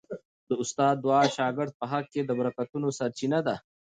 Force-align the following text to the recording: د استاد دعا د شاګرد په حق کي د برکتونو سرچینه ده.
د 0.47 0.49
استاد 0.61 0.95
دعا 1.05 1.21
د 1.27 1.33
شاګرد 1.37 1.71
په 1.79 1.85
حق 1.91 2.05
کي 2.13 2.21
د 2.25 2.31
برکتونو 2.39 2.87
سرچینه 2.99 3.39
ده. 3.47 3.55